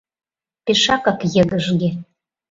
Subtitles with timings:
[0.65, 1.89] Пешакак йыгыжге...